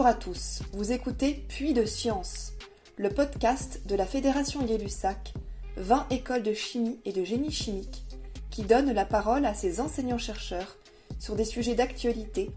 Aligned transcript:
Bonjour 0.00 0.16
à 0.16 0.18
tous, 0.18 0.62
vous 0.72 0.92
écoutez 0.92 1.34
Puits 1.46 1.74
de 1.74 1.84
Science, 1.84 2.54
le 2.96 3.10
podcast 3.10 3.86
de 3.86 3.94
la 3.94 4.06
Fédération 4.06 4.62
Gay-Lussac, 4.62 5.34
20 5.76 6.06
écoles 6.08 6.42
de 6.42 6.54
chimie 6.54 6.98
et 7.04 7.12
de 7.12 7.22
génie 7.22 7.50
chimique, 7.50 8.06
qui 8.50 8.62
donne 8.62 8.94
la 8.94 9.04
parole 9.04 9.44
à 9.44 9.52
ses 9.52 9.78
enseignants-chercheurs 9.78 10.78
sur 11.18 11.36
des 11.36 11.44
sujets 11.44 11.74
d'actualité, 11.74 12.50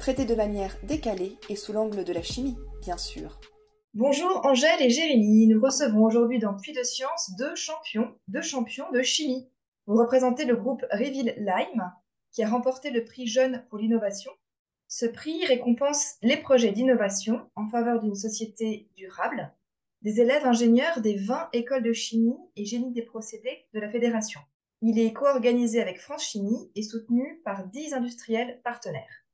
traités 0.00 0.24
de 0.24 0.34
manière 0.34 0.76
décalée 0.82 1.36
et 1.48 1.54
sous 1.54 1.72
l'angle 1.72 2.02
de 2.02 2.12
la 2.12 2.22
chimie, 2.22 2.58
bien 2.80 2.96
sûr. 2.96 3.38
Bonjour 3.94 4.44
Angèle 4.44 4.82
et 4.82 4.90
Jérémy, 4.90 5.46
nous 5.46 5.62
recevons 5.62 6.02
aujourd'hui 6.02 6.40
dans 6.40 6.54
Puits 6.54 6.74
de 6.74 6.82
Science 6.82 7.30
deux 7.38 7.54
champions, 7.54 8.12
deux 8.26 8.42
champions 8.42 8.90
de 8.92 9.02
chimie. 9.02 9.48
Vous 9.86 9.96
représentez 9.96 10.46
le 10.46 10.56
groupe 10.56 10.84
Reveal 10.90 11.36
Lime, 11.38 11.92
qui 12.32 12.42
a 12.42 12.48
remporté 12.48 12.90
le 12.90 13.04
prix 13.04 13.28
Jeune 13.28 13.64
pour 13.70 13.78
l'innovation 13.78 14.32
ce 14.92 15.06
prix 15.06 15.42
récompense 15.46 16.16
les 16.20 16.36
projets 16.36 16.70
d'innovation 16.70 17.48
en 17.54 17.66
faveur 17.66 17.98
d'une 17.98 18.14
société 18.14 18.90
durable 18.94 19.50
des 20.02 20.20
élèves 20.20 20.44
ingénieurs 20.44 21.00
des 21.00 21.16
20 21.16 21.48
écoles 21.54 21.82
de 21.82 21.94
chimie 21.94 22.36
et 22.56 22.66
génie 22.66 22.92
des 22.92 23.00
procédés 23.00 23.64
de 23.72 23.80
la 23.80 23.88
Fédération. 23.88 24.40
Il 24.82 24.98
est 24.98 25.14
co-organisé 25.14 25.80
avec 25.80 25.98
France 25.98 26.24
Chimie 26.24 26.70
et 26.74 26.82
soutenu 26.82 27.40
par 27.42 27.66
10 27.68 27.94
industriels 27.94 28.60
partenaires. 28.64 29.24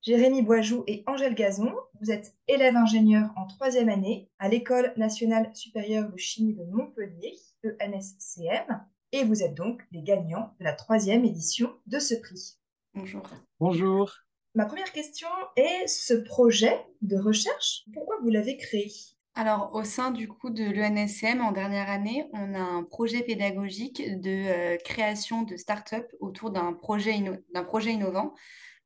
Jérémy 0.00 0.40
Boisjou 0.40 0.82
et 0.86 1.04
Angèle 1.06 1.34
Gazon, 1.34 1.74
vous 2.00 2.10
êtes 2.10 2.34
élèves 2.48 2.76
ingénieurs 2.76 3.34
en 3.36 3.46
troisième 3.46 3.90
année 3.90 4.30
à 4.38 4.48
l'École 4.48 4.94
nationale 4.96 5.54
supérieure 5.54 6.10
de 6.10 6.16
chimie 6.16 6.54
de 6.54 6.64
Montpellier, 6.64 7.34
ENSCM, 7.82 8.82
et 9.12 9.24
vous 9.24 9.42
êtes 9.42 9.54
donc 9.54 9.82
les 9.92 10.02
gagnants 10.02 10.54
de 10.58 10.64
la 10.64 10.72
troisième 10.72 11.26
édition 11.26 11.70
de 11.84 11.98
ce 11.98 12.14
prix. 12.14 12.56
Bonjour. 12.94 13.24
Bonjour. 13.60 14.23
Ma 14.56 14.66
première 14.66 14.92
question 14.92 15.28
est 15.56 15.88
ce 15.88 16.14
projet 16.14 16.78
de 17.02 17.16
recherche, 17.16 17.82
pourquoi 17.92 18.18
vous 18.22 18.30
l'avez 18.30 18.56
créé? 18.56 18.92
Alors, 19.34 19.74
au 19.74 19.82
sein 19.82 20.12
du 20.12 20.28
coup 20.28 20.50
de 20.50 20.62
l'ENSM, 20.62 21.40
en 21.40 21.50
dernière 21.50 21.90
année, 21.90 22.28
on 22.32 22.54
a 22.54 22.60
un 22.60 22.84
projet 22.84 23.22
pédagogique 23.22 24.00
de 24.20 24.30
euh, 24.30 24.76
création 24.84 25.42
de 25.42 25.56
start-up 25.56 26.06
autour 26.20 26.52
d'un 26.52 26.72
projet, 26.72 27.20
d'un 27.52 27.64
projet 27.64 27.90
innovant 27.90 28.32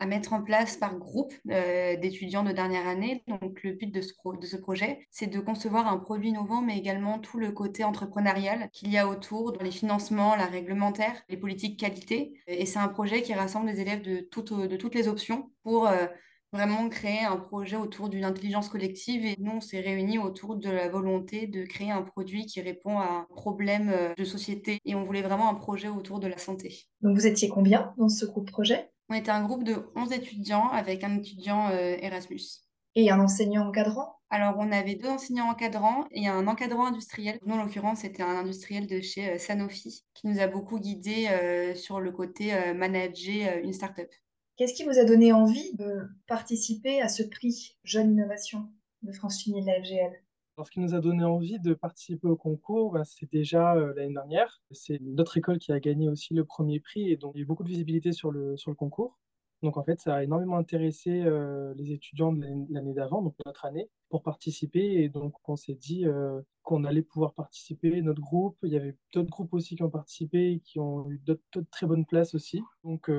à 0.00 0.06
mettre 0.06 0.32
en 0.32 0.42
place 0.42 0.76
par 0.76 0.96
groupe 0.96 1.32
euh, 1.50 1.96
d'étudiants 1.96 2.44
de 2.44 2.52
dernière 2.52 2.86
année. 2.86 3.22
Donc, 3.26 3.62
le 3.62 3.72
but 3.72 3.92
de 3.92 4.00
ce, 4.00 4.56
projet, 4.56 5.06
c'est 5.10 5.26
de 5.26 5.40
concevoir 5.40 5.88
un 5.88 5.98
produit 5.98 6.28
innovant, 6.28 6.62
mais 6.62 6.78
également 6.78 7.18
tout 7.18 7.38
le 7.38 7.52
côté 7.52 7.84
entrepreneurial 7.84 8.68
qu'il 8.72 8.90
y 8.90 8.98
a 8.98 9.08
autour, 9.08 9.52
dans 9.52 9.64
les 9.64 9.70
financements, 9.70 10.36
la 10.36 10.46
réglementaire, 10.46 11.22
les 11.28 11.36
politiques 11.36 11.78
qualité. 11.78 12.40
Et 12.46 12.66
c'est 12.66 12.78
un 12.78 12.88
projet 12.88 13.22
qui 13.22 13.34
rassemble 13.34 13.68
les 13.68 13.80
élèves 13.80 14.02
de, 14.02 14.20
toutes, 14.20 14.52
de 14.52 14.76
toutes 14.76 14.94
les 14.94 15.08
options 15.08 15.50
pour 15.62 15.86
euh, 15.86 16.06
vraiment 16.52 16.88
créer 16.88 17.24
un 17.24 17.36
projet 17.36 17.76
autour 17.76 18.08
d'une 18.08 18.24
intelligence 18.24 18.68
collective. 18.68 19.24
Et 19.24 19.36
nous, 19.38 19.52
on 19.56 19.60
s'est 19.60 19.80
réunis 19.80 20.18
autour 20.18 20.56
de 20.56 20.70
la 20.70 20.88
volonté 20.88 21.46
de 21.46 21.64
créer 21.64 21.90
un 21.90 22.02
produit 22.02 22.46
qui 22.46 22.60
répond 22.60 22.98
à 22.98 23.04
un 23.04 23.26
problème 23.34 23.90
euh, 23.90 24.14
de 24.16 24.24
société. 24.24 24.78
Et 24.84 24.94
on 24.94 25.04
voulait 25.04 25.22
vraiment 25.22 25.50
un 25.50 25.54
projet 25.54 25.88
autour 25.88 26.20
de 26.20 26.26
la 26.26 26.38
santé. 26.38 26.86
Donc, 27.02 27.16
vous 27.16 27.26
étiez 27.26 27.48
combien 27.48 27.94
dans 27.96 28.08
ce 28.08 28.26
groupe 28.26 28.50
projet? 28.50 28.90
On 29.08 29.14
était 29.14 29.30
un 29.30 29.44
groupe 29.44 29.64
de 29.64 29.90
11 29.96 30.12
étudiants 30.12 30.68
avec 30.68 31.04
un 31.04 31.16
étudiant 31.16 31.70
euh, 31.70 31.96
Erasmus. 32.00 32.62
Et 32.94 33.10
un 33.10 33.20
enseignant 33.20 33.68
encadrant? 33.68 34.16
Alors, 34.30 34.56
on 34.58 34.70
avait 34.72 34.96
deux 34.96 35.08
enseignants 35.08 35.48
encadrants 35.48 36.04
et 36.10 36.28
un 36.28 36.46
encadrant 36.46 36.86
industriel. 36.86 37.38
Nous, 37.46 37.54
en 37.54 37.62
l'occurrence, 37.62 38.00
c'était 38.00 38.22
un 38.22 38.36
industriel 38.36 38.86
de 38.86 39.00
chez 39.00 39.30
euh, 39.30 39.38
Sanofi 39.38 40.04
qui 40.14 40.26
nous 40.26 40.40
a 40.40 40.46
beaucoup 40.46 40.78
guidés 40.78 41.28
euh, 41.30 41.74
sur 41.74 42.00
le 42.00 42.12
côté 42.12 42.52
manager 42.74 43.58
une 43.62 43.72
start-up. 43.72 44.10
Qu'est-ce 44.56 44.74
qui 44.74 44.84
vous 44.84 44.98
a 44.98 45.04
donné 45.04 45.32
envie 45.32 45.72
de 45.74 46.08
participer 46.26 47.00
à 47.00 47.08
ce 47.08 47.22
prix 47.22 47.78
Jeune 47.84 48.12
Innovation 48.12 48.68
de 49.02 49.12
France 49.12 49.40
Chimie 49.40 49.62
de 49.62 49.66
la 49.66 49.80
FGL 49.80 50.27
ce 50.66 50.70
qui 50.70 50.80
nous 50.80 50.94
a 50.94 51.00
donné 51.00 51.24
envie 51.24 51.58
de 51.60 51.74
participer 51.74 52.26
au 52.26 52.36
concours, 52.36 52.92
bah, 52.92 53.04
c'est 53.04 53.30
déjà 53.30 53.74
euh, 53.74 53.92
l'année 53.94 54.14
dernière. 54.14 54.62
C'est 54.70 55.00
notre 55.00 55.36
école 55.36 55.58
qui 55.58 55.72
a 55.72 55.80
gagné 55.80 56.08
aussi 56.08 56.34
le 56.34 56.44
premier 56.44 56.80
prix 56.80 57.10
et 57.10 57.16
donc 57.16 57.32
il 57.34 57.38
y 57.38 57.40
a 57.40 57.44
eu 57.44 57.46
beaucoup 57.46 57.64
de 57.64 57.68
visibilité 57.68 58.12
sur 58.12 58.30
le, 58.30 58.56
concours. 58.76 59.18
Donc 59.62 59.76
en 59.76 59.82
fait, 59.82 60.00
ça 60.00 60.14
a 60.14 60.22
énormément 60.22 60.56
intéressé 60.56 61.22
euh, 61.24 61.74
les 61.76 61.92
étudiants 61.92 62.32
de 62.32 62.40
l'année 62.70 62.94
d'avant, 62.94 63.22
donc 63.22 63.34
notre 63.44 63.64
année, 63.64 63.90
pour 64.08 64.22
participer. 64.22 65.02
Et 65.02 65.08
donc 65.08 65.34
on 65.48 65.56
s'est 65.56 65.74
dit 65.74 66.06
euh, 66.06 66.40
qu'on 66.62 66.84
allait 66.84 67.02
pouvoir 67.02 67.34
participer, 67.34 68.00
notre 68.02 68.20
groupe. 68.20 68.56
Il 68.62 68.72
y 68.72 68.76
avait 68.76 68.96
d'autres 69.12 69.30
groupes 69.30 69.54
aussi 69.54 69.74
qui 69.74 69.82
ont 69.82 69.90
participé 69.90 70.52
et 70.52 70.60
qui 70.60 70.78
ont 70.78 71.10
eu 71.10 71.18
d'autres 71.18 71.62
très 71.72 71.86
bonnes 71.86 72.06
places 72.06 72.34
aussi. 72.34 72.62
Donc 72.84 73.10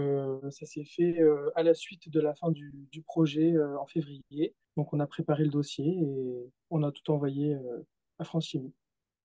ça 0.50 0.66
s'est 0.66 0.86
fait 0.86 1.20
à 1.56 1.64
la 1.64 1.74
suite 1.74 2.10
de 2.10 2.20
la 2.22 2.34
fin 2.36 2.52
du 2.52 3.02
projet 3.06 3.54
en 3.78 3.86
février. 3.86 4.56
Donc 4.80 4.94
on 4.94 5.02
a 5.02 5.08
préparé 5.08 5.44
le 5.44 5.50
dossier 5.50 5.86
et 5.86 6.50
on 6.70 6.84
a 6.84 6.92
tout 6.94 7.12
envoyé 7.12 7.54
euh, 7.54 7.86
à 8.18 8.24
France 8.24 8.46
Chimie. 8.46 8.72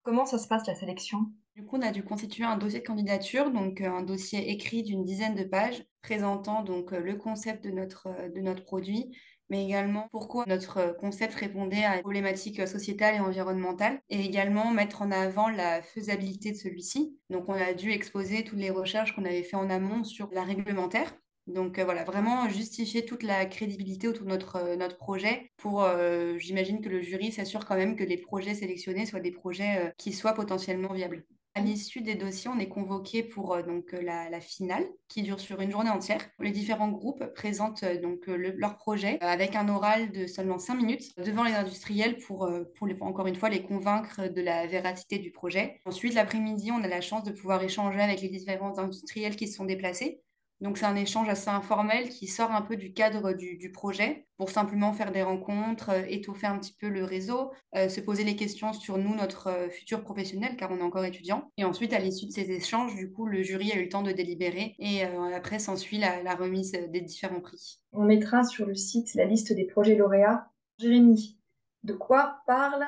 Comment 0.02 0.26
ça 0.26 0.40
se 0.40 0.48
passe 0.48 0.66
la 0.66 0.74
sélection? 0.74 1.32
Du 1.56 1.64
coup, 1.64 1.78
on 1.78 1.84
a 1.84 1.92
dû 1.92 2.04
constituer 2.04 2.44
un 2.44 2.58
dossier 2.58 2.80
de 2.80 2.88
candidature, 2.88 3.52
donc 3.52 3.80
euh, 3.80 3.88
un 3.88 4.02
dossier 4.02 4.50
écrit 4.50 4.82
d'une 4.82 5.04
dizaine 5.04 5.36
de 5.36 5.44
pages 5.44 5.86
présentant 6.02 6.64
donc 6.64 6.92
euh, 6.92 7.00
le 7.00 7.18
concept 7.18 7.64
de 7.64 7.70
notre, 7.70 8.08
de 8.34 8.42
notre 8.42 8.64
produit, 8.64 9.16
mais 9.52 9.64
également 9.64 10.08
pourquoi 10.10 10.46
notre 10.48 10.98
concept 10.98 11.36
répondait 11.36 11.84
à 11.84 11.98
une 11.98 12.02
problématique 12.02 12.68
sociétale 12.68 13.14
et 13.14 13.20
environnementale, 13.20 14.02
et 14.10 14.22
également 14.22 14.72
mettre 14.72 15.04
en 15.04 15.12
avant 15.12 15.50
la 15.50 15.84
faisabilité 15.84 16.52
de 16.52 16.58
celui-ci. 16.58 17.16
Donc 17.30 17.48
on 17.48 17.54
a 17.54 17.74
dû 17.74 17.92
exposer 17.92 18.44
toutes 18.44 18.58
les 18.58 18.72
recherches 18.72 19.16
qu'on 19.16 19.26
avait 19.26 19.44
fait 19.44 19.56
en 19.56 19.70
amont 19.70 20.04
sur 20.04 20.32
la 20.32 20.42
réglementaire, 20.42 21.14
donc 21.48 21.78
euh, 21.78 21.84
voilà, 21.84 22.04
vraiment 22.04 22.48
justifier 22.50 23.06
toute 23.06 23.24
la 23.24 23.46
crédibilité 23.46 24.08
autour 24.08 24.26
de 24.26 24.30
notre, 24.30 24.56
euh, 24.58 24.76
notre 24.76 24.98
projet 24.98 25.52
pour, 25.58 25.84
euh, 25.84 26.38
j'imagine 26.38 26.82
que 26.82 26.90
le 26.90 27.02
jury 27.02 27.32
s'assure 27.32 27.66
quand 27.66 27.76
même 27.76 27.96
que 27.96 28.04
les 28.04 28.18
projets 28.18 28.54
sélectionnés 28.54 29.06
soient 29.06 29.20
des 29.20 29.32
projets 29.32 29.94
qui 29.98 30.14
soient 30.14 30.34
potentiellement 30.34 30.94
viables. 30.94 31.26
À 31.56 31.62
l'issue 31.62 32.02
des 32.02 32.16
dossiers, 32.16 32.50
on 32.50 32.58
est 32.58 32.68
convoqué 32.68 33.22
pour 33.22 33.56
donc 33.64 33.92
la, 33.92 34.42
finale 34.42 34.88
qui 35.08 35.22
dure 35.22 35.40
sur 35.40 35.62
une 35.62 35.70
journée 35.70 35.92
entière. 35.92 36.28
Les 36.40 36.50
différents 36.50 36.90
groupes 36.90 37.24
présentent 37.36 37.86
donc 38.02 38.26
leur 38.26 38.78
projet 38.78 39.20
avec 39.22 39.56
un 39.56 39.70
oral 39.70 40.12
de 40.12 40.26
seulement 40.26 40.58
cinq 40.58 40.76
minutes 40.76 41.16
devant 41.18 41.44
les 41.44 41.54
industriels 41.54 42.18
pour, 42.18 42.50
pour 42.76 42.88
encore 43.02 43.28
une 43.28 43.36
fois 43.36 43.50
les 43.50 43.62
convaincre 43.62 44.28
de 44.28 44.42
la 44.42 44.66
véracité 44.66 45.20
du 45.20 45.32
projet. 45.32 45.80
Ensuite, 45.86 46.16
l'après-midi, 46.16 46.72
on 46.72 46.84
a 46.84 46.88
la 46.88 47.02
chance 47.02 47.24
de 47.24 47.32
pouvoir 47.32 47.62
échanger 47.62 48.00
avec 48.00 48.22
les 48.22 48.30
différents 48.30 48.80
industriels 48.80 49.36
qui 49.36 49.48
se 49.48 49.58
sont 49.58 49.66
déplacés 49.66 50.24
donc 50.64 50.78
c'est 50.78 50.86
un 50.86 50.96
échange 50.96 51.28
assez 51.28 51.50
informel 51.50 52.08
qui 52.08 52.26
sort 52.26 52.52
un 52.52 52.62
peu 52.62 52.78
du 52.78 52.94
cadre 52.94 53.34
du, 53.34 53.70
projet 53.74 54.28
pour 54.38 54.50
simplement 54.50 54.94
faire 54.94 55.12
des 55.12 55.22
rencontres, 55.22 55.90
euh, 55.90 56.06
étoffer 56.08 56.48
un 56.48 56.58
petit 56.58 56.74
peu 56.80 56.88
le 56.88 57.04
réseau, 57.04 57.52
euh, 57.76 57.90
se 57.90 58.00
poser 58.00 58.24
les 58.24 58.38
questions 58.38 58.72
sur 58.72 58.98
nous, 58.98 59.14
notre 59.14 59.48
euh, 59.48 59.70
futur 59.70 60.02
professionnel, 60.04 60.56
car 60.56 60.72
on 60.72 60.78
est 60.78 60.84
encore 60.84 61.04
étudiant. 61.04 61.52
Et 61.58 61.66
ensuite, 61.66 61.92
à 61.92 62.00
l'issue 62.00 62.28
de 62.28 62.32
ces 62.32 62.50
échanges, 62.50 62.96
du 62.96 63.12
coup, 63.12 63.26
le 63.26 63.44
jury 63.44 63.74
a 63.74 63.76
eu 63.76 63.84
le 63.84 63.90
temps 63.90 64.04
de 64.04 64.14
délibérer 64.14 64.76
et 64.80 65.04
après 65.04 65.60
s'ensuit 65.60 65.98
la, 65.98 66.24
la 66.24 66.34
remise 66.34 66.72
des 66.72 67.02
différents 67.02 67.42
prix. 67.42 67.82
On 67.92 68.06
mettra 68.06 68.46
sur 68.46 68.66
le 68.66 68.74
site 68.74 69.14
la 69.16 69.26
liste 69.26 69.52
des 69.52 69.66
projets 69.66 69.96
lauréats. 69.96 70.50
Jérémy, 70.80 71.38
de 71.84 71.94
quoi 71.94 72.38
parle 72.48 72.88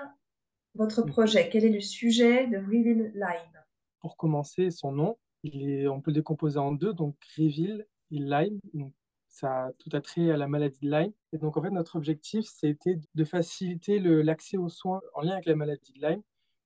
votre 0.76 1.02
projet? 1.02 1.50
Quel 1.50 1.66
est 1.66 1.70
le 1.70 1.82
sujet 1.82 2.48
de 2.48 2.58
Reveal 2.58 3.12
Live? 3.16 3.64
Pour 4.00 4.16
commencer, 4.16 4.72
son 4.72 4.94
nom, 4.94 5.18
on 5.88 6.02
peut 6.02 6.12
le 6.12 6.16
décomposer 6.16 6.60
en 6.60 6.72
deux, 6.72 6.94
donc 6.94 7.16
Reveal 7.38 7.86
et 8.12 8.20
Lyme. 8.20 8.60
Donc, 8.74 8.94
ça 9.28 9.66
a 9.66 9.72
tout 9.74 9.90
attrait 9.94 10.32
à 10.32 10.38
la 10.38 10.48
maladie 10.48 10.80
de 10.82 10.90
Lyme. 10.90 11.12
Et 11.34 11.38
donc, 11.38 11.58
en 11.58 11.62
fait, 11.62 11.70
notre 11.70 11.98
objectif, 11.98 12.46
c'était 12.46 13.00
de 13.16 13.24
faciliter 13.26 14.00
l'accès 14.00 14.58
aux 14.58 14.70
soins 14.70 15.02
en 15.14 15.22
lien 15.22 15.34
avec 15.34 15.46
la 15.46 15.56
maladie 15.56 15.92
de 15.94 16.08
Lyme, 16.08 16.22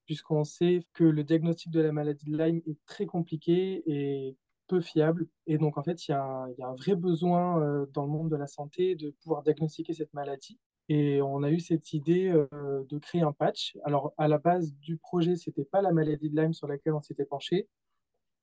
puisqu'on 0.05 0.43
sait 0.43 0.81
que 0.93 1.03
le 1.03 1.23
diagnostic 1.23 1.71
de 1.71 1.81
la 1.81 1.91
maladie 1.91 2.25
de 2.25 2.37
Lyme 2.37 2.61
est 2.67 2.77
très 2.85 3.05
compliqué 3.05 3.83
et 3.87 4.37
peu 4.67 4.81
fiable. 4.81 5.27
Et 5.47 5.57
donc, 5.57 5.77
en 5.77 5.83
fait, 5.83 6.07
il 6.07 6.11
y, 6.11 6.13
a 6.13 6.21
un, 6.21 6.75
vrai 6.75 6.95
besoin 6.95 7.61
euh, 7.61 7.85
dans 7.93 8.03
le 8.05 8.11
monde 8.11 8.29
de 8.29 8.35
la 8.35 8.47
santé 8.47 8.95
de 8.95 9.09
pouvoir 9.23 9.41
diagnostiquer 9.41 9.93
cette 9.93 10.13
maladie. 10.13 10.59
Et 10.89 11.21
on 11.21 11.43
a 11.43 11.51
eu 11.51 11.59
cette 11.59 11.93
idée 11.93 12.29
euh, 12.29 12.83
de 12.87 12.97
créer 12.99 13.21
un 13.21 13.33
patch. 13.33 13.77
Alors, 13.83 14.13
à 14.17 14.27
la 14.27 14.37
base 14.37 14.73
du 14.75 14.97
projet, 14.97 15.35
ce 15.35 15.49
n'était 15.49 15.65
pas 15.65 15.81
la 15.81 15.91
maladie 15.91 16.29
de 16.29 16.39
Lyme 16.39 16.53
sur 16.53 16.67
laquelle 16.67 16.93
on 16.93 17.01
s'était 17.01 17.25
penché, 17.25 17.67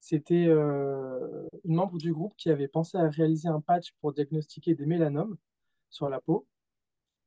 c'était 0.01 0.47
euh, 0.49 1.49
une 1.65 1.75
membre 1.75 1.99
du 1.99 2.13
groupe 2.13 2.35
qui 2.37 2.51
avait 2.51 2.69
pensé 2.69 2.97
à 2.99 3.09
réaliser 3.09 3.49
un 3.49 3.61
patch 3.61 3.93
pour 4.01 4.13
diagnostiquer 4.13 4.75
des 4.75 4.87
mélanomes 4.87 5.37
sur 5.91 6.09
la 6.09 6.21
peau. 6.21 6.47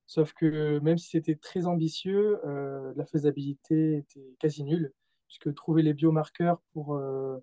Sauf 0.05 0.33
que 0.33 0.79
même 0.79 0.97
si 0.97 1.09
c'était 1.09 1.35
très 1.35 1.67
ambitieux, 1.67 2.39
euh, 2.45 2.93
la 2.95 3.05
faisabilité 3.05 3.97
était 3.97 4.35
quasi 4.39 4.63
nulle, 4.63 4.93
puisque 5.27 5.53
trouver 5.53 5.83
les 5.83 5.93
biomarqueurs 5.93 6.61
pour, 6.73 6.95
euh, 6.95 7.37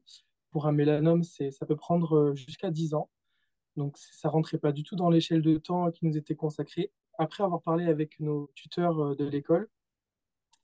un 0.64 0.73
mélanome, 0.73 1.23
ça 1.23 1.67
peut 1.67 1.76
prendre 1.76 2.32
jusqu'à 2.34 2.70
10 2.70 2.94
ans. 2.94 3.11
Donc 3.76 3.99
ça 3.99 4.31
rentrait 4.31 4.56
pas 4.56 4.73
du 4.73 4.84
tout 4.84 4.96
dans 4.96 5.11
l'échelle 5.11 5.43
de 5.43 5.58
temps 5.58 5.90
qui 5.90 6.06
nous 6.06 6.17
était 6.17 6.34
consacrée. 6.34 6.90
Après 7.19 7.44
avoir 7.44 7.61
parlé 7.61 7.84
avec 7.84 8.19
nos 8.20 8.50
tuteurs 8.55 9.14
de 9.17 9.25
l'école, 9.26 9.69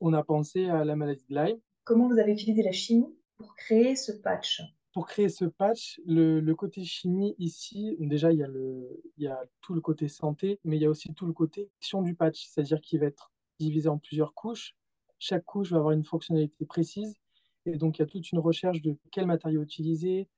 on 0.00 0.14
a 0.14 0.24
pensé 0.24 0.70
à 0.70 0.86
la 0.86 0.96
maladie 0.96 1.26
de 1.28 1.34
Lyme. 1.34 1.60
Comment 1.84 2.08
vous 2.08 2.18
avez 2.18 2.32
utilisé 2.32 2.62
la 2.62 2.72
chimie? 2.72 3.14
Pour 3.36 3.54
créer 3.56 3.96
ce 3.96 4.12
patch 4.12 4.62
pour 4.92 5.06
créer 5.06 5.30
ce 5.30 5.46
patch, 5.46 6.00
le, 6.04 6.52
côté 6.52 6.84
chimie 6.84 7.34
ici, 7.38 7.96
déjà, 7.98 8.30
il 8.30 8.38
y, 8.38 8.42
a 8.42 8.46
le, 8.46 9.02
il 9.16 9.24
y 9.24 9.26
a 9.26 9.42
tout 9.62 9.72
le 9.72 9.80
côté 9.80 10.06
santé, 10.06 10.60
mais 10.64 10.76
il 10.76 10.82
y 10.82 10.84
a 10.84 10.90
aussi 10.90 11.14
tout 11.14 11.26
le 11.26 11.32
côté 11.32 11.70
action 11.78 12.02
du 12.02 12.14
patch, 12.14 12.46
c'est-à-dire 12.46 12.80
qu'il 12.80 13.00
va 13.00 13.06
être 13.06 13.32
divisé 13.58 13.88
en 13.88 13.98
plusieurs 13.98 14.34
couches. 14.34 14.76
Chaque 15.18 15.44
couche 15.44 15.70
va 15.70 15.78
avoir 15.78 15.92
une 15.92 16.04
fonctionnalité 16.04 16.66
précise. 16.66 17.16
Et 17.64 17.76
donc, 17.76 17.98
il 17.98 18.02
y 18.02 18.04
a 18.04 18.06
toute 18.06 18.30
une 18.32 18.38
recherche 18.38 18.82
de 18.82 18.96
quel 19.10 19.26
matériau 19.26 19.62
utiliser, 19.62 20.28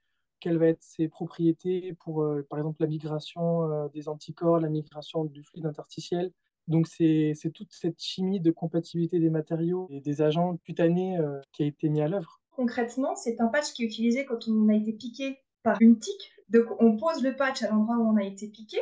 quelles 0.41 0.59
vont 0.59 0.67
être 0.67 0.83
ses 0.83 1.09
propriétés 1.09 1.95
pour, 1.95 2.23
euh, 2.23 2.47
par 2.49 2.59
exemple, 2.59 2.81
la 2.81 2.87
migration 2.87 3.65
euh, 3.65 3.89
des 3.89 4.09
anticorps, 4.09 4.61
la 4.61 4.69
migration 4.69 5.25
du 5.25 5.43
fluide 5.43 5.67
interstitiel. 5.67 6.33
Donc, 6.69 6.87
c'est 6.87 7.35
toute 7.53 7.73
cette 7.73 8.01
chimie 8.01 8.41
de 8.41 8.51
compatibilité 8.51 9.19
des 9.19 9.31
matériaux 9.31 9.89
et 9.91 10.01
des 10.01 10.23
agents 10.23 10.57
cutanés 10.59 11.19
euh, 11.19 11.41
qui 11.53 11.63
a 11.63 11.67
été 11.67 11.89
mis 11.89 12.01
à 12.01 12.09
l'œuvre. 12.09 12.41
Concrètement, 12.57 13.17
c'est 13.17 13.41
un 13.41 13.49
patch 13.49 13.73
qui 13.73 13.83
est 13.83 13.87
utilisé 13.87 14.25
quand 14.25 14.49
on 14.49 14.69
a 14.69 14.75
été 14.75 14.93
piqué 14.93 15.39
par 15.63 15.77
une 15.81 15.99
tique. 15.99 16.33
Donc, 16.51 16.67
on 16.79 16.97
pose 16.97 17.23
le 17.23 17.35
patch 17.35 17.63
à 17.63 17.71
l'endroit 17.71 17.97
où 17.97 18.09
on 18.09 18.17
a 18.17 18.23
été 18.23 18.49
piqué, 18.49 18.79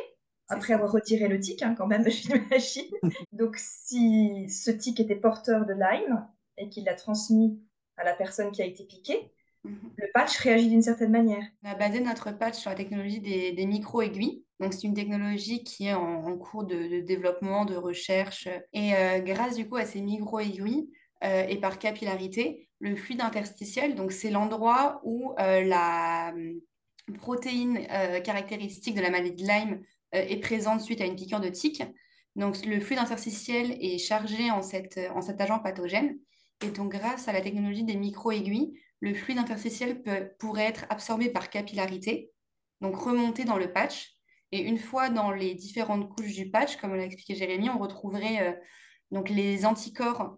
après 0.49 0.73
avoir 0.73 0.91
retiré 0.91 1.27
le 1.27 1.39
tic, 1.39 1.61
hein, 1.63 1.75
quand 1.77 1.87
même, 1.87 2.05
j'imagine. 2.09 2.91
Donc, 3.31 3.55
si 3.57 4.47
ce 4.49 4.71
tic 4.71 4.99
était 4.99 5.15
porteur 5.15 5.65
de 5.65 5.73
Lyme 5.73 6.27
et 6.57 6.69
qu'il 6.69 6.85
l'a 6.85 6.93
transmis 6.93 7.59
à 7.97 8.03
la 8.03 8.13
personne 8.13 8.51
qui 8.51 8.61
a 8.61 8.65
été 8.65 8.83
piquée, 8.83 9.31
mhm. 9.63 9.91
le 9.97 10.07
patch 10.13 10.37
réagit 10.37 10.69
d'une 10.69 10.81
certaine 10.81 11.11
manière. 11.11 11.43
On 11.63 11.69
a 11.69 11.75
basé 11.75 11.99
notre 11.99 12.31
patch 12.31 12.55
sur 12.55 12.69
la 12.69 12.75
technologie 12.75 13.19
des, 13.19 13.65
micro-aiguilles. 13.65 14.43
Donc, 14.59 14.73
c'est 14.73 14.83
une 14.83 14.93
technologie 14.93 15.63
qui 15.63 15.87
est 15.87 15.93
en, 15.93 16.37
cours 16.37 16.63
de, 16.63 17.01
développement, 17.01 17.65
de 17.65 17.75
recherche. 17.75 18.47
Et 18.71 18.95
euh, 18.95 19.19
grâce 19.19 19.55
du 19.55 19.67
coup 19.67 19.77
à 19.77 19.85
ces 19.85 20.01
micro-aiguilles 20.01 20.89
euh, 21.23 21.47
et 21.47 21.57
par 21.57 21.79
capillarité, 21.79 22.69
le 22.83 22.97
fluide 22.97 23.21
interstitiel, 23.21 23.95
donc 23.95 24.11
c'est 24.11 24.29
l'endroit 24.29 24.99
où 25.05 25.33
euh, 25.39 25.63
la 25.63 26.33
hum, 26.33 26.59
protéine 27.15 27.87
euh, 27.89 28.19
caractéristique 28.19 28.95
de 28.95 29.01
la 29.01 29.09
maladie 29.09 29.41
de 29.41 29.47
Lyme 29.47 29.81
euh, 30.13 30.19
est 30.19 30.41
présente 30.41 30.81
suite 30.81 30.99
à 30.99 31.05
une 31.05 31.15
piqûre 31.15 31.39
de 31.39 31.47
tique. 31.47 31.81
Donc 32.35 32.65
le 32.65 32.81
fluide 32.81 32.99
interstitiel 32.99 33.77
est 33.79 33.97
chargé 33.99 34.51
en, 34.51 34.61
cette, 34.61 34.99
en 35.15 35.21
cet 35.21 35.39
agent 35.39 35.59
pathogène. 35.59 36.17
Et 36.61 36.71
donc 36.71 36.91
grâce 36.91 37.29
à 37.29 37.31
la 37.31 37.39
technologie 37.39 37.85
des 37.85 37.95
micro-aiguilles, 37.95 38.77
le 38.99 39.13
fluide 39.13 39.37
interstitiel 39.37 40.01
peut, 40.01 40.31
pourrait 40.37 40.65
être 40.65 40.85
absorbé 40.89 41.29
par 41.29 41.49
capillarité, 41.49 42.31
donc 42.81 42.97
remonter 42.97 43.45
dans 43.45 43.57
le 43.57 43.71
patch. 43.71 44.13
Et 44.51 44.59
une 44.59 44.77
fois 44.77 45.09
dans 45.09 45.31
les 45.31 45.55
différentes 45.55 46.09
couches 46.13 46.35
du 46.35 46.51
patch, 46.51 46.75
comme 46.77 46.95
l'a 46.95 47.05
expliqué 47.05 47.33
Jérémy, 47.33 47.69
on 47.69 47.79
retrouverait 47.79 48.61
donc 49.09 49.29
les 49.29 49.65
anticorps 49.65 50.37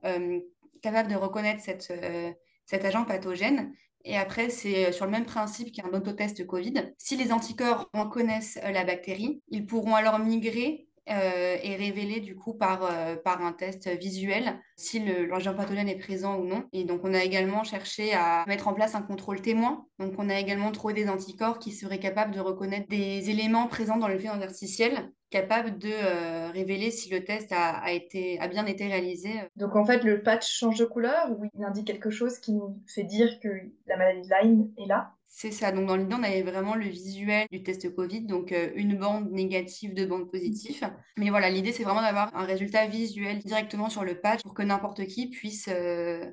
capable 0.85 1.09
de 1.09 1.15
reconnaître 1.15 1.61
cette, 1.61 1.89
euh, 1.91 2.31
cet 2.65 2.85
agent 2.85 3.05
pathogène. 3.05 3.73
Et 4.03 4.17
après, 4.17 4.49
c'est 4.49 4.87
euh, 4.87 4.91
sur 4.91 5.05
le 5.05 5.11
même 5.11 5.25
principe 5.25 5.71
qu'un 5.71 5.89
autotest 5.89 6.45
Covid. 6.45 6.93
Si 6.99 7.17
les 7.17 7.31
anticorps 7.31 7.89
reconnaissent 7.93 8.59
euh, 8.63 8.71
la 8.71 8.83
bactérie, 8.83 9.41
ils 9.49 9.65
pourront 9.65 9.95
alors 9.95 10.19
migrer 10.19 10.87
euh, 11.09 11.57
est 11.61 11.75
révélé 11.75 12.19
du 12.19 12.35
coup 12.35 12.53
par, 12.53 12.83
euh, 12.83 13.15
par 13.15 13.43
un 13.43 13.53
test 13.53 13.87
visuel 13.89 14.59
si 14.75 14.99
l'agent 14.99 15.53
pathogène 15.53 15.87
est 15.87 15.99
présent 15.99 16.37
ou 16.37 16.45
non. 16.45 16.65
Et 16.73 16.83
donc 16.83 17.01
on 17.03 17.13
a 17.13 17.23
également 17.23 17.63
cherché 17.63 18.13
à 18.13 18.43
mettre 18.47 18.67
en 18.67 18.73
place 18.73 18.95
un 18.95 19.01
contrôle 19.01 19.41
témoin. 19.41 19.85
Donc 19.99 20.13
on 20.17 20.29
a 20.29 20.39
également 20.39 20.71
trouvé 20.71 20.93
des 20.93 21.09
anticorps 21.09 21.59
qui 21.59 21.71
seraient 21.71 21.99
capables 21.99 22.33
de 22.33 22.39
reconnaître 22.39 22.87
des 22.87 23.29
éléments 23.29 23.67
présents 23.67 23.97
dans 23.97 24.07
le 24.07 24.17
fluide 24.17 24.31
interstitiel 24.31 25.11
capables 25.29 25.77
de 25.77 25.89
euh, 25.91 26.49
révéler 26.51 26.91
si 26.91 27.09
le 27.09 27.23
test 27.23 27.51
a, 27.51 27.71
a, 27.71 27.91
été, 27.91 28.39
a 28.39 28.47
bien 28.47 28.65
été 28.65 28.87
réalisé. 28.87 29.31
Donc 29.55 29.75
en 29.75 29.83
fait, 29.83 30.03
le 30.03 30.23
patch 30.23 30.49
change 30.49 30.77
de 30.77 30.85
couleur 30.85 31.29
ou 31.31 31.43
il 31.53 31.63
indique 31.63 31.87
quelque 31.87 32.09
chose 32.09 32.39
qui 32.39 32.53
nous 32.53 32.81
fait 32.87 33.03
dire 33.03 33.39
que 33.41 33.49
la 33.87 33.97
maladie 33.97 34.29
Lyme 34.41 34.71
est 34.77 34.87
là? 34.87 35.14
C'est 35.27 35.51
ça. 35.51 35.71
Donc, 35.71 35.87
dans 35.87 35.95
l'idée, 35.95 36.15
on 36.15 36.23
avait 36.23 36.43
vraiment 36.43 36.75
le 36.75 36.85
visuel 36.85 37.47
du 37.51 37.61
test 37.61 37.93
Covid, 37.93 38.21
donc 38.21 38.51
euh, 38.51 38.71
une 38.75 38.97
bande 38.97 39.31
négative, 39.31 39.93
deux 39.93 40.05
bandes 40.05 40.31
positives. 40.31 40.89
Mais 41.17 41.29
voilà, 41.29 41.49
l'idée, 41.49 41.71
c'est 41.71 41.83
vraiment 41.83 42.01
d'avoir 42.01 42.35
un 42.35 42.45
résultat 42.45 42.87
visuel 42.87 43.39
directement 43.39 43.89
sur 43.89 44.03
le 44.03 44.19
patch 44.19 44.41
pour 44.43 44.53
que 44.53 44.63
n'importe 44.63 45.05
qui 45.07 45.29
puisse 45.29 45.67
euh, 45.67 46.25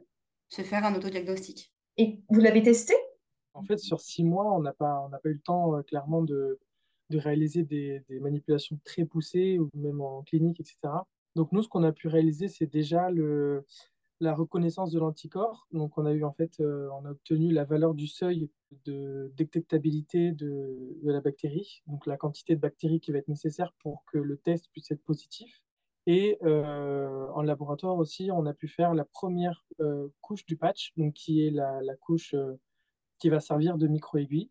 se 0.49 0.63
faire 0.63 0.85
un 0.85 0.95
autodiagnostic. 0.95 1.73
Et 1.97 2.21
vous 2.29 2.41
l'avez 2.41 2.63
testé? 2.63 2.95
En 3.55 3.65
fait, 3.65 3.79
sur 3.79 4.01
six 4.01 4.25
mois, 4.25 4.53
on 4.55 4.61
n'a 4.61 4.73
pas, 4.73 5.09
pas 5.11 5.29
eu 5.29 5.35
le 5.35 5.41
temps, 5.41 5.77
euh, 5.77 5.83
clairement, 5.83 6.23
de, 6.23 6.61
de 7.11 7.19
réaliser 7.19 7.65
des, 7.65 8.03
des, 8.09 8.21
manipulations 8.21 8.79
très 8.85 9.05
poussées, 9.05 9.59
ou 9.59 9.69
même 9.75 10.01
en 10.01 10.23
clinique, 10.23 10.61
etc. 10.61 10.79
Donc, 11.35 11.51
nous, 11.53 11.63
ce 11.63 11.69
qu'on 11.69 11.83
a 11.83 11.93
pu 11.93 12.09
réaliser, 12.09 12.49
c'est 12.49 12.67
déjà 12.67 13.11
le, 13.11 13.67
la 14.23 14.35
reconnaissance 14.35 14.93
de 14.93 15.01
l'anticorps. 15.01 15.67
Donc, 15.73 15.99
on 15.99 16.07
a 16.07 16.13
eu 16.13 16.25
en 16.25 16.33
fait, 16.33 16.61
euh, 16.61 16.89
on 16.93 17.05
a 17.05 17.11
obtenu 17.11 17.53
la 17.53 17.65
valeur 17.65 17.93
du 17.95 18.07
seuil 18.07 18.51
de 18.85 19.33
détectabilité 19.37 20.31
de, 20.33 20.97
la 21.03 21.21
bactérie, 21.21 21.83
donc 21.89 22.07
la 22.07 22.17
quantité 22.17 22.55
de 22.55 22.61
bactéries 22.61 23.01
qui 23.01 23.11
va 23.11 23.19
être 23.19 23.29
nécessaire 23.29 23.75
pour 23.81 24.05
que 24.07 24.19
le 24.19 24.39
test 24.39 24.69
puisse 24.73 24.91
être 24.93 25.03
positif. 25.03 25.63
Et 26.07 26.39
euh, 26.43 27.27
en 27.35 27.43
laboratoire 27.43 27.97
aussi, 27.97 28.31
on 28.33 28.47
a 28.47 28.55
pu 28.55 28.69
faire 28.69 28.95
la 28.95 29.05
première 29.05 29.67
euh, 29.81 30.09
couche 30.21 30.47
du 30.47 30.57
patch, 30.57 30.93
donc 30.97 31.15
qui 31.15 31.45
est 31.45 31.51
la, 31.51 31.81
couche 32.01 32.35
qui 33.19 33.29
va 33.29 33.41
servir 33.41 33.77
de 33.77 33.89
micro-aiguille, 33.89 34.51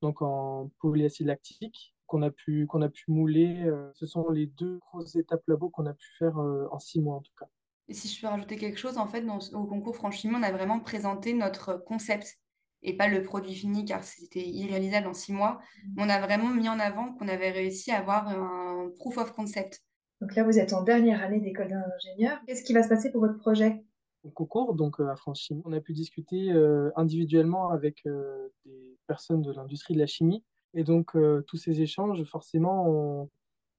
donc 0.00 0.22
en 0.22 0.70
polyacide 0.80 1.26
lactique, 1.26 1.94
qu'on 2.06 2.22
a 2.22 2.30
pu 2.30 2.68
a 2.72 2.88
pu 2.88 3.04
mouler. 3.08 3.70
ce 3.94 4.06
sont 4.06 4.30
les 4.30 4.46
deux 4.46 4.78
grosses 4.78 5.16
étapes 5.16 5.46
labo 5.46 5.68
qu'on 5.70 5.86
a 5.86 5.94
pu 5.94 6.06
faire 6.18 6.36
en 6.38 6.78
six 6.78 7.00
mois 7.00 7.16
en 7.16 7.20
tout 7.20 7.34
cas. 7.38 7.48
Et 7.88 7.94
si 7.94 8.08
je 8.08 8.20
peux 8.20 8.26
rajouter 8.26 8.56
quelque 8.56 8.78
chose, 8.78 8.98
en 8.98 9.06
fait, 9.06 9.22
dans, 9.22 9.38
au 9.54 9.64
concours 9.64 9.96
Franchement, 9.96 10.38
on 10.38 10.42
a 10.42 10.52
vraiment 10.52 10.80
présenté 10.80 11.32
notre 11.32 11.74
concept 11.74 12.38
et 12.82 12.96
pas 12.96 13.08
le 13.08 13.22
produit 13.22 13.54
fini 13.54 13.84
car 13.84 14.04
c'était 14.04 14.46
irréalisable 14.46 15.08
en 15.08 15.14
six 15.14 15.32
mois. 15.32 15.58
Mmh. 15.84 15.94
On 15.98 16.08
a 16.08 16.20
vraiment 16.20 16.50
mis 16.50 16.68
en 16.68 16.78
avant 16.78 17.12
qu'on 17.14 17.28
avait 17.28 17.50
réussi 17.50 17.90
à 17.90 17.98
avoir 17.98 18.28
un 18.28 18.90
proof 18.98 19.18
of 19.18 19.32
concept. 19.32 19.82
Donc 20.20 20.34
là, 20.34 20.42
vous 20.42 20.58
êtes 20.58 20.72
en 20.72 20.82
dernière 20.82 21.22
année 21.22 21.40
d'école 21.40 21.68
d'ingénieur. 21.68 22.38
Qu'est-ce 22.46 22.64
qui 22.64 22.72
va 22.72 22.82
se 22.82 22.88
passer 22.88 23.10
pour 23.10 23.20
votre 23.20 23.38
projet? 23.38 23.84
Au 24.24 24.30
concours, 24.30 24.74
donc 24.74 25.00
euh, 25.00 25.08
à 25.08 25.16
Franchimie, 25.16 25.62
on 25.64 25.72
a 25.72 25.80
pu 25.80 25.92
discuter 25.92 26.50
euh, 26.50 26.90
individuellement 26.96 27.70
avec 27.70 28.04
euh, 28.06 28.48
des 28.64 28.98
personnes 29.06 29.42
de 29.42 29.52
l'industrie 29.52 29.94
de 29.94 30.00
la 30.00 30.06
chimie. 30.06 30.44
Et 30.74 30.84
donc, 30.84 31.16
tous 31.46 31.56
ces 31.56 31.80
échanges, 31.80 32.22
forcément, 32.24 32.86
on, 32.86 33.30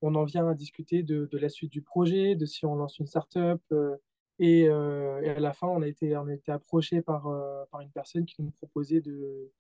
on 0.02 0.16
en 0.16 0.24
vient 0.24 0.48
à 0.48 0.54
discuter 0.54 1.04
de, 1.04 1.30
la 1.34 1.50
suite 1.50 1.72
du 1.72 1.82
projet, 1.82 2.36
de 2.36 2.46
si 2.46 2.66
on 2.66 2.76
lance 2.76 3.00
une 3.00 3.08
startup. 3.08 3.62
Euh, 3.72 3.98
et, 4.40 4.70
euh, 4.70 5.22
et, 5.22 5.30
à 5.30 5.40
la 5.40 5.54
fin, 5.54 5.68
on 5.68 5.82
a 5.82 5.88
été, 5.88 6.16
on 6.16 6.28
a 6.28 6.34
été 6.34 6.52
approché 6.52 7.02
par, 7.02 7.28
euh, 7.28 7.64
par 7.72 7.82
une 7.82 7.92
personne 7.92 8.26
qui 8.26 8.42
nous 8.42 8.52
proposait 8.52 9.02
de, 9.02 9.52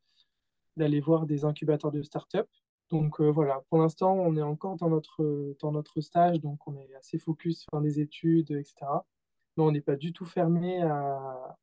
d'aller 0.77 1.01
voir 1.01 1.25
des 1.25 1.45
incubateurs 1.45 1.91
de 1.91 2.01
startup. 2.01 2.47
Donc 2.89 3.21
voilà, 3.21 3.61
pour 3.69 3.77
l'instant, 3.77 4.13
on 4.15 4.35
est 4.35 4.41
encore 4.41 4.75
dans 4.77 4.89
notre, 4.89 5.55
dans 5.61 5.71
notre 5.71 6.01
stage, 6.01 6.39
donc 6.39 6.67
on 6.67 6.75
est 6.75 6.95
assez 6.95 7.19
focus 7.19 7.67
sur 7.69 7.81
des 7.81 7.99
études, 7.99 8.49
etc. 8.49 8.73
Mais 9.55 9.63
on 9.63 9.71
n'est 9.71 9.81
pas 9.81 9.95
du 9.95 10.11
tout 10.11 10.25
fermé 10.25 10.81
à, 10.81 11.55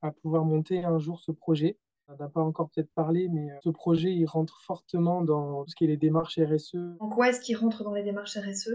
à 0.00 0.12
pouvoir 0.12 0.46
monter 0.46 0.82
un 0.82 0.98
jour 0.98 1.20
ce 1.20 1.30
projet. 1.30 1.76
On 2.12 2.22
n'a 2.22 2.28
pas 2.28 2.40
encore 2.40 2.68
peut-être 2.70 2.92
parlé, 2.94 3.28
mais 3.28 3.50
euh, 3.50 3.56
ce 3.64 3.70
projet, 3.70 4.12
il 4.12 4.26
rentre 4.26 4.60
fortement 4.62 5.22
dans 5.22 5.66
ce 5.66 5.74
qui 5.74 5.84
est 5.84 5.88
les 5.88 5.96
démarches 5.96 6.38
RSE. 6.38 6.76
En 7.00 7.08
quoi 7.08 7.28
est-ce 7.28 7.40
qu'il 7.40 7.56
rentre 7.56 7.84
dans 7.84 7.94
les 7.94 8.02
démarches 8.02 8.36
RSE 8.36 8.70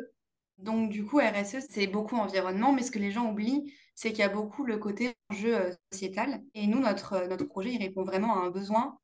donc 0.59 0.89
du 0.89 1.05
coup, 1.05 1.19
RSE, 1.19 1.67
c'est 1.69 1.85
beaucoup 1.85 2.15
environnement, 2.15 2.73
mais 2.73 2.81
ce 2.81 2.89
que 2.89 2.97
les 2.97 3.11
gens 3.11 3.29
oublient, 3.29 3.71
c'est 3.93 4.09
qu'il 4.09 4.21
y 4.21 4.23
a 4.23 4.29
beaucoup 4.29 4.63
le 4.63 4.79
côté 4.79 5.13
enjeu 5.29 5.55
euh, 5.55 5.71
sociétal. 5.91 6.41
Et 6.55 6.65
nous, 6.65 6.79
notre, 6.79 7.13
euh, 7.13 7.27
notre 7.27 7.45
projet, 7.45 7.73
il 7.73 7.77
répond 7.77 8.01
vraiment 8.01 8.41
à 8.41 8.45
un 8.47 8.49
besoin 8.49 8.97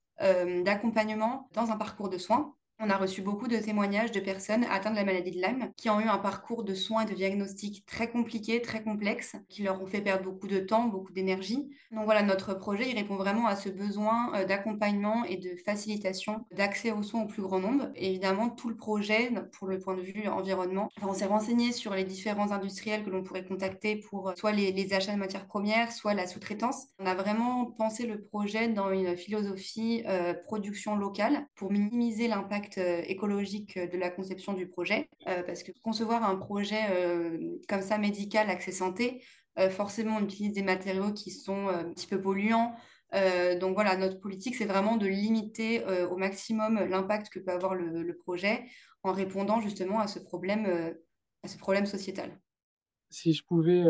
d'accompagnement 0.63 1.49
dans 1.53 1.71
un 1.71 1.77
parcours 1.77 2.07
de 2.07 2.17
soins 2.17 2.55
on 2.83 2.89
a 2.89 2.97
reçu 2.97 3.21
beaucoup 3.21 3.47
de 3.47 3.57
témoignages 3.57 4.11
de 4.11 4.19
personnes 4.19 4.65
atteintes 4.65 4.93
de 4.93 4.97
la 4.97 5.05
maladie 5.05 5.31
de 5.31 5.41
Lyme 5.41 5.71
qui 5.77 5.89
ont 5.89 6.01
eu 6.01 6.07
un 6.07 6.17
parcours 6.17 6.63
de 6.63 6.73
soins 6.73 7.05
et 7.05 7.09
de 7.09 7.15
diagnostic 7.15 7.85
très 7.85 8.09
compliqué, 8.09 8.61
très 8.61 8.83
complexe, 8.83 9.37
qui 9.47 9.63
leur 9.63 9.81
ont 9.81 9.87
fait 9.87 10.01
perdre 10.01 10.25
beaucoup 10.25 10.47
de 10.47 10.59
temps, 10.59 10.83
beaucoup 10.83 11.13
d'énergie. 11.13 11.69
Donc 11.91 12.03
voilà, 12.03 12.23
notre 12.23 12.53
projet, 12.53 12.89
il 12.89 12.95
répond 12.95 13.15
vraiment 13.15 13.47
à 13.47 13.55
ce 13.55 13.69
besoin 13.69 14.33
euh, 14.35 14.45
d'accompagnement 14.45 15.23
et 15.23 15.37
de 15.37 15.55
facilitation 15.63 16.45
d'accès 16.51 16.91
aux 16.91 17.03
soins 17.03 17.23
au 17.23 17.27
plus 17.27 17.41
grand 17.41 17.59
nombre. 17.59 17.89
Évidemment, 17.95 18.49
tout 18.49 18.67
le 18.67 18.75
projet, 18.75 19.31
pour 19.57 19.67
le 19.67 19.79
point 19.79 19.95
de 19.95 20.01
vue 20.01 20.27
environnement, 20.27 20.89
on 21.01 21.13
s'est 21.13 21.25
renseigné 21.25 21.71
sur 21.71 21.93
les 21.93 22.03
différents 22.03 22.51
industriels 22.51 23.03
que 23.03 23.09
l'on 23.09 23.23
pourrait 23.23 23.45
contacter 23.45 23.95
pour 23.95 24.29
euh, 24.29 24.33
soit 24.35 24.51
les, 24.51 24.93
achats 24.93 25.13
de 25.13 25.19
matières 25.19 25.47
premières, 25.47 25.93
soit 25.93 26.13
la 26.13 26.27
sous-traitance. 26.27 26.87
On 26.99 27.05
a 27.05 27.15
vraiment 27.15 27.65
pensé 27.65 28.05
le 28.05 28.21
projet 28.21 28.67
dans 28.67 28.91
une 28.91 29.15
philosophie 29.15 30.03
euh, 30.07 30.33
production 30.33 30.97
locale 30.97 31.47
pour 31.55 31.71
minimiser 31.71 32.27
l'impact 32.27 32.72
euh, 32.77 33.01
écologique 33.07 33.77
de 33.77 33.97
la 33.97 34.09
conception 34.09 34.53
du 34.53 34.67
projet, 34.67 35.09
euh, 35.27 35.43
parce 35.43 35.63
que 35.63 35.71
concevoir 35.83 36.23
un 36.23 36.35
projet 36.35 36.81
euh, 36.91 37.57
comme 37.67 37.81
ça 37.81 37.97
médical, 37.97 38.49
accès 38.49 38.71
santé, 38.71 39.23
forcément 39.69 40.17
on 40.17 40.23
utilise 40.23 40.53
des 40.53 40.63
matériaux 40.63 41.13
qui 41.13 41.29
sont 41.29 41.67
un 41.67 41.91
petit 41.91 42.07
peu 42.07 42.19
polluants. 42.19 42.75
donc 43.61 43.75
voilà, 43.75 43.95
notre 43.95 44.19
politique, 44.19 44.55
c'est 44.55 44.65
vraiment 44.65 44.97
de 44.97 45.05
limiter 45.05 45.85
au 46.09 46.17
maximum 46.17 46.79
l'impact 46.79 47.29
que 47.29 47.37
peut 47.37 47.51
avoir 47.51 47.75
le, 47.75 48.17
projet 48.17 48.65
en 49.03 49.11
répondant 49.11 49.61
justement 49.61 49.99
à 49.99 50.07
ce 50.07 50.17
problème, 50.17 50.95
à 51.43 51.47
ce 51.47 51.59
problème 51.59 51.85
sociétal. 51.85 52.31
Si 53.11 53.31
je 53.31 53.43
pouvais 53.43 53.83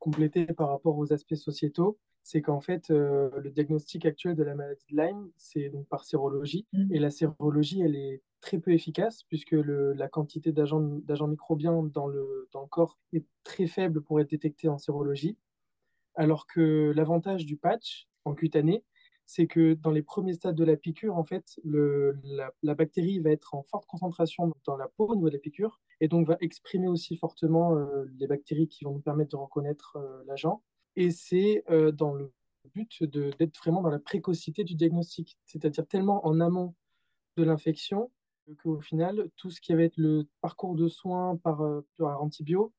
compléter 0.00 0.46
par 0.46 0.70
rapport 0.70 0.98
aux 0.98 1.12
aspects 1.12 1.36
sociétaux, 1.36 2.00
c'est 2.26 2.42
qu'en 2.42 2.60
fait, 2.60 2.88
le 2.88 3.50
diagnostic 3.50 4.04
actuel 4.04 4.34
de 4.34 4.42
la 4.42 4.56
maladie 4.56 4.84
de 4.90 4.96
Lyme, 4.96 5.30
c'est 5.36 5.68
donc 5.68 5.86
par 5.86 6.04
sérologie. 6.04 6.66
Mmh. 6.72 6.92
Et 6.92 6.98
la 6.98 7.10
sérologie, 7.10 7.82
elle 7.82 7.94
est 7.94 8.20
très 8.40 8.58
peu 8.58 8.72
efficace 8.72 9.22
puisque 9.28 9.52
la 9.52 10.08
quantité 10.08 10.50
d'agents 10.50 11.28
microbiens 11.28 11.84
dans 11.84 12.08
le, 12.08 12.48
dans 12.52 12.62
le 12.62 12.66
corps 12.66 12.98
est 13.12 13.24
très 13.44 13.68
faible 13.68 14.02
pour 14.02 14.20
être 14.20 14.28
détectée 14.28 14.68
en 14.68 14.76
sérologie. 14.76 15.38
Alors 16.16 16.48
que 16.48 16.92
l'avantage 16.96 17.46
du 17.46 17.56
patch 17.56 18.08
en 18.24 18.34
cutané, 18.34 18.82
c'est 19.24 19.46
que 19.46 19.74
dans 19.74 19.92
les 19.92 20.02
premiers 20.02 20.34
stades 20.34 20.56
de 20.56 20.64
la 20.64 20.76
piqûre, 20.76 21.16
en 21.16 21.24
fait, 21.24 21.60
le, 21.62 22.18
la, 22.24 22.74
bactérie 22.74 23.20
va 23.20 23.30
être 23.30 23.54
en 23.54 23.62
forte 23.62 23.86
concentration 23.86 24.52
dans 24.64 24.76
la 24.76 24.88
peau 24.88 25.06
au 25.06 25.14
niveau 25.14 25.28
de 25.28 25.34
la 25.34 25.40
piqûre 25.40 25.80
et 26.00 26.08
donc 26.08 26.26
va 26.26 26.36
exprimer 26.40 26.88
aussi 26.88 27.16
fortement 27.16 27.76
euh, 27.76 28.04
les 28.18 28.26
bactéries 28.26 28.66
qui 28.66 28.82
vont 28.82 28.94
nous 28.94 29.00
permettre 29.00 29.30
de 29.30 29.36
reconnaître 29.36 29.94
euh, 29.94 30.24
l'agent. 30.26 30.64
Et 30.96 31.10
c'est 31.10 31.62
euh, 31.70 31.92
dans 31.92 32.14
le 32.14 32.32
but 32.74 33.04
d'être 33.04 33.56
vraiment 33.58 33.82
dans 33.82 33.90
la 33.90 33.98
précocité 33.98 34.64
du 34.64 34.74
diagnostic, 34.74 35.38
c'est-à-dire 35.44 35.86
tellement 35.86 36.26
en 36.26 36.40
amont 36.40 36.74
de 37.36 37.44
l'infection 37.44 38.10
qu'au 38.62 38.80
final, 38.80 39.28
tout 39.36 39.50
ce 39.50 39.60
qui 39.60 39.74
va 39.74 39.82
être 39.82 39.96
le 39.96 40.28
parcours 40.40 40.74
de 40.74 40.88
soins 40.88 41.36
par, 41.36 41.62
par 41.98 42.22
antibio 42.22 42.72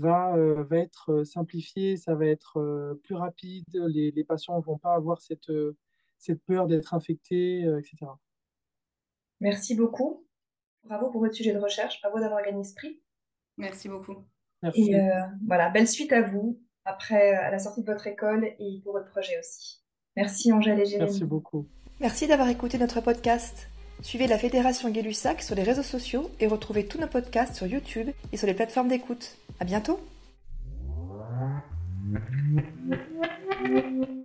va, 0.00 0.34
euh, 0.34 0.64
va 0.64 0.78
être 0.78 1.12
euh, 1.12 1.24
simplifié, 1.24 1.96
ça 1.96 2.14
va 2.14 2.26
être 2.26 2.58
euh, 2.58 2.94
plus 3.04 3.14
rapide, 3.14 3.64
les, 3.72 4.10
les 4.10 4.24
patients 4.24 4.56
ne 4.56 4.62
vont 4.62 4.78
pas 4.78 4.94
avoir 4.94 5.20
cette, 5.20 5.52
cette 6.18 6.42
peur 6.44 6.66
d'être 6.66 6.94
infectés, 6.94 7.62
etc. 7.62 8.12
Merci 9.40 9.74
beaucoup. 9.74 10.26
Bravo 10.84 11.10
pour 11.10 11.20
votre 11.20 11.34
sujet 11.34 11.52
de 11.52 11.58
recherche, 11.58 12.00
bravo 12.02 12.20
d'avoir 12.20 12.42
gagné 12.42 12.64
ce 12.64 12.74
prix. 12.74 13.02
Merci 13.56 13.88
beaucoup. 13.88 14.26
Merci. 14.62 14.92
Et 14.92 15.10
voilà, 15.46 15.68
belle 15.70 15.88
suite 15.88 16.12
à 16.12 16.22
vous 16.22 16.60
après 16.84 17.34
à 17.34 17.50
la 17.50 17.58
sortie 17.58 17.82
de 17.82 17.86
votre 17.86 18.06
école 18.06 18.52
et 18.58 18.80
pour 18.82 18.92
votre 18.92 19.10
projet 19.10 19.38
aussi. 19.38 19.82
Merci 20.16 20.52
Angèle 20.52 20.80
et 20.80 20.86
Jérémy. 20.86 21.10
Merci 21.10 21.24
beaucoup. 21.24 21.66
Merci 22.00 22.26
d'avoir 22.26 22.48
écouté 22.48 22.78
notre 22.78 23.00
podcast. 23.00 23.68
Suivez 24.02 24.26
la 24.26 24.38
Fédération 24.38 24.88
Gay-Lussac 24.88 25.42
sur 25.42 25.54
les 25.54 25.62
réseaux 25.62 25.82
sociaux 25.82 26.30
et 26.40 26.46
retrouvez 26.46 26.86
tous 26.86 26.98
nos 26.98 27.06
podcasts 27.06 27.54
sur 27.56 27.66
YouTube 27.66 28.08
et 28.32 28.36
sur 28.36 28.46
les 28.46 28.54
plateformes 28.54 28.88
d'écoute. 28.88 29.36
À 29.60 29.64
bientôt! 29.64 30.00